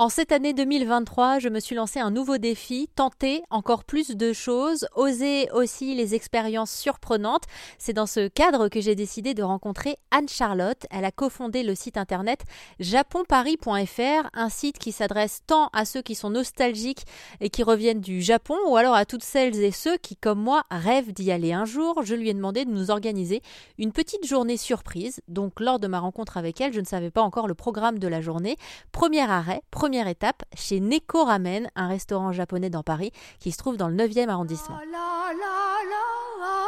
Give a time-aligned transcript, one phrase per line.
[0.00, 4.32] En cette année 2023, je me suis lancé un nouveau défi, tenter encore plus de
[4.32, 7.42] choses, oser aussi les expériences surprenantes.
[7.78, 10.86] C'est dans ce cadre que j'ai décidé de rencontrer Anne-Charlotte.
[10.92, 12.42] Elle a cofondé le site internet
[12.78, 17.04] japonparis.fr, un site qui s'adresse tant à ceux qui sont nostalgiques
[17.40, 20.62] et qui reviennent du Japon, ou alors à toutes celles et ceux qui, comme moi,
[20.70, 22.04] rêvent d'y aller un jour.
[22.04, 23.42] Je lui ai demandé de nous organiser
[23.78, 25.22] une petite journée surprise.
[25.26, 28.06] Donc, lors de ma rencontre avec elle, je ne savais pas encore le programme de
[28.06, 28.56] la journée.
[28.92, 33.78] Premier arrêt, première étape chez Neko Ramen, un restaurant japonais dans Paris qui se trouve
[33.78, 34.76] dans le 9e arrondissement.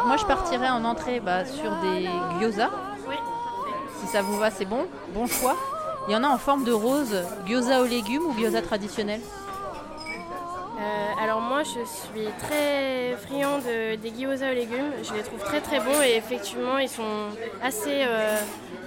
[0.07, 2.09] Moi, je partirais en entrée bah, sur des
[2.41, 2.71] gyoza.
[3.07, 3.17] Oui.
[4.01, 4.87] Si ça vous va, c'est bon.
[5.13, 5.55] Bon choix.
[6.09, 7.15] Il y en a en forme de rose,
[7.47, 9.21] gyoza aux légumes ou gyoza traditionnel?
[10.79, 11.20] Euh,
[11.61, 15.79] moi je suis très friand de, des gyoza aux légumes, je les trouve très très
[15.79, 17.29] bons et effectivement ils sont
[17.63, 18.39] assez euh,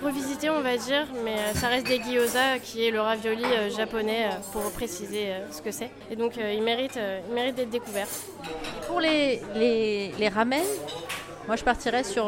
[0.04, 3.70] revisités on va dire, mais euh, ça reste des gyoza qui est le ravioli euh,
[3.70, 5.92] japonais pour préciser ce que c'est.
[6.10, 7.00] Et donc ils méritent,
[7.32, 8.08] méritent d'être découverts.
[8.88, 10.64] Pour les, les, ramen,
[11.46, 12.26] moi je partirais sur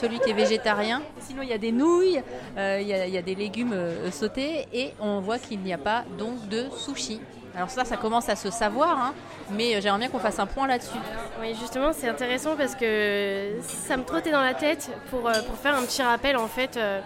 [0.00, 1.02] celui qui est végétarien.
[1.20, 2.22] Sinon il y a des nouilles,
[2.56, 3.76] il y, a, des légumes
[4.10, 7.20] sautés et on voit qu'il n'y a pas donc de sushi.
[7.54, 9.14] Alors ça, ça commence à se savoir, hein,
[9.50, 10.96] mais euh, j'aimerais bien qu'on fasse un point là-dessus.
[11.40, 15.56] Oui justement c'est intéressant parce que ça me trottait dans la tête pour, euh, pour
[15.56, 17.00] faire un petit rappel en fait euh,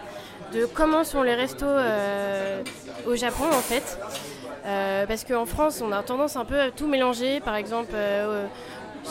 [0.53, 1.65] de comment sont les restos
[3.05, 3.99] au Japon en fait.
[5.07, 7.39] Parce qu'en France, on a tendance un peu à tout mélanger.
[7.39, 7.93] Par exemple,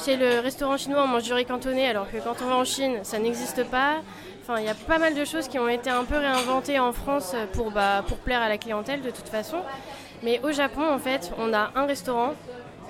[0.04, 2.64] chez le restaurant chinois, on mange du riz cantonné, alors que quand on va en
[2.64, 3.96] Chine, ça n'existe pas.
[4.42, 6.92] Enfin, il y a pas mal de choses qui ont été un peu réinventées en
[6.92, 9.58] France pour, bah, pour plaire à la clientèle de toute façon.
[10.22, 12.34] Mais au Japon, en fait, on a un restaurant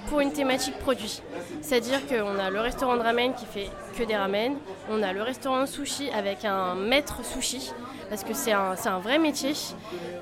[0.08, 1.20] pour une thématique produit.
[1.62, 4.54] C'est-à-dire qu'on a le restaurant de ramen qui fait que des ramen,
[4.90, 7.72] on a le restaurant sushi avec un maître sushi,
[8.08, 9.52] parce que c'est un, un vrai métier.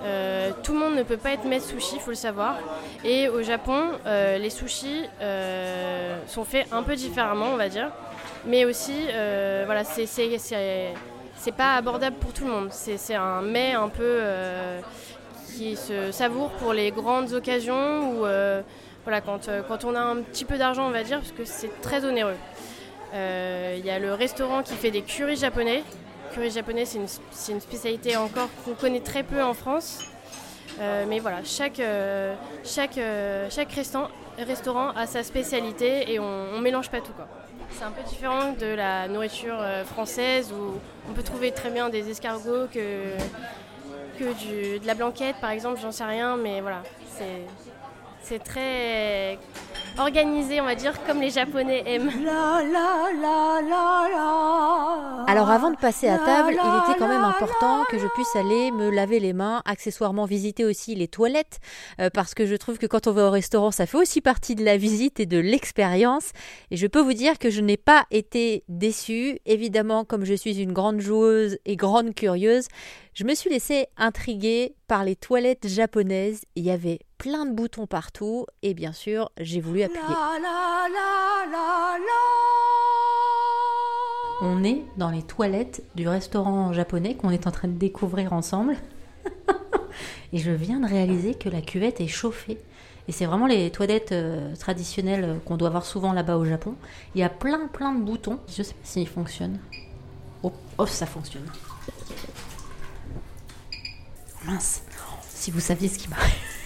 [0.05, 2.57] Euh, tout le monde ne peut pas être maître sushi, il faut le savoir.
[3.05, 7.91] Et au Japon, euh, les sushis euh, sont faits un peu différemment, on va dire.
[8.47, 9.07] Mais aussi,
[9.65, 12.69] voilà, c'est, c'est, pas abordable pour tout le monde.
[12.71, 14.21] C'est, un mets un peu
[15.57, 18.27] qui se savoure pour les grandes occasions ou
[19.05, 21.45] voilà, quand, euh, quand on a un petit peu d'argent, on va dire, parce que
[21.45, 22.37] c'est très onéreux.
[23.15, 25.83] Euh, Il y a le restaurant qui fait des currys japonais.
[26.33, 30.05] Curry japonais, c'est une, une spécialité encore qu'on connaît très peu en France.
[30.81, 31.81] Euh, mais voilà, chaque,
[32.65, 32.99] chaque,
[33.51, 37.13] chaque restaurant, restaurant a sa spécialité et on, on mélange pas tout.
[37.13, 37.29] quoi.
[37.71, 40.75] C'est un peu différent de la nourriture française où
[41.09, 43.15] on peut trouver très bien des escargots que,
[44.19, 46.83] que du, de la blanquette par exemple, j'en sais rien, mais voilà,
[47.17, 47.43] c'est,
[48.25, 49.39] c'est très
[49.99, 52.11] organisé, on va dire, comme les Japonais aiment.
[55.27, 58.71] Alors avant de passer à table, il était quand même important que je puisse aller
[58.73, 61.61] me laver les mains, accessoirement visiter aussi les toilettes,
[62.01, 64.55] euh, parce que je trouve que quand on va au restaurant, ça fait aussi partie
[64.55, 66.31] de la visite et de l'expérience.
[66.71, 69.39] Et je peux vous dire que je n'ai pas été déçue.
[69.45, 72.69] Évidemment, comme je suis une grande joueuse et grande curieuse,
[73.15, 76.43] je me suis laissée intriguer par les toilettes japonaises.
[76.57, 80.03] Il y avait plein de boutons partout et bien sûr, j'ai voulu appuyer.
[84.43, 88.77] On est dans les toilettes du restaurant japonais qu'on est en train de découvrir ensemble.
[90.35, 92.59] et je viens de réaliser que la cuvette est chauffée.
[93.09, 96.75] Et c'est vraiment les toilettes euh, traditionnelles euh, qu'on doit voir souvent là-bas au Japon.
[97.15, 98.39] Il y a plein plein de boutons.
[98.49, 99.61] Je sais pas s'ils fonctionnent.
[100.43, 101.47] Oh, oh, ça fonctionne.
[104.45, 104.83] Mince.
[105.31, 106.64] Si vous saviez ce qui m'arrive.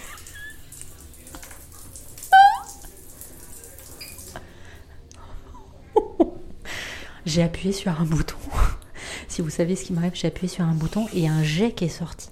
[7.29, 8.37] J'ai appuyé sur un bouton.
[9.27, 11.85] si vous savez ce qui m'arrive, j'ai appuyé sur un bouton et un jet qui
[11.85, 12.31] est sorti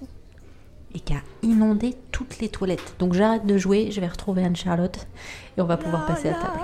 [0.92, 2.96] et qui a inondé toutes les toilettes.
[2.98, 5.06] Donc j'arrête de jouer, je vais retrouver Anne-Charlotte
[5.56, 6.58] et on va pouvoir passer à table.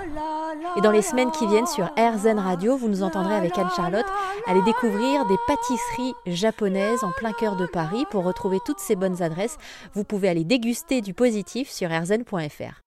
[0.77, 4.07] Et dans les semaines qui viennent sur RZN Radio, vous nous entendrez avec Anne-Charlotte
[4.49, 8.05] aller découvrir des pâtisseries japonaises en plein cœur de Paris.
[8.11, 9.59] Pour retrouver toutes ces bonnes adresses,
[9.93, 12.84] vous pouvez aller déguster du positif sur rzn.fr.